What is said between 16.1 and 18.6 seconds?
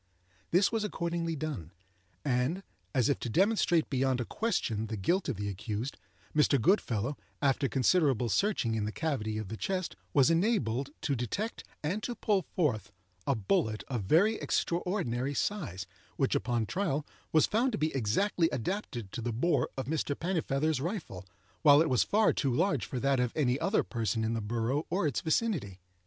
which, upon trial, was found to be exactly